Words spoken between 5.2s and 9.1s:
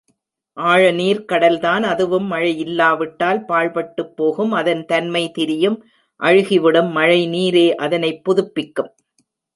திரியும் அழுகிவிடும் மழைநீரே அதனைப் புதுப்பிக்கும்.